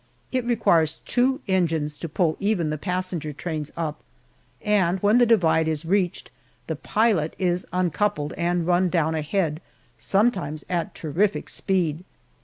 It 0.31 0.43
requires 0.45 0.99
two 1.05 1.41
engines 1.47 1.95
to 1.99 2.09
pull 2.09 2.35
even 2.39 2.71
the 2.71 2.77
passenger 2.79 3.31
trains 3.31 3.71
up, 3.77 3.99
and 4.63 4.97
when 5.01 5.19
the 5.19 5.27
divide 5.27 5.67
is 5.67 5.85
reached 5.85 6.31
the 6.65 6.75
"pilot" 6.75 7.35
is 7.37 7.67
uncoupled 7.71 8.33
and 8.33 8.65
run 8.65 8.89
down 8.89 9.13
ahead, 9.13 9.61
sometimes 9.99 10.65
at 10.71 10.95
terrific 10.95 11.49
speed. 11.49 12.03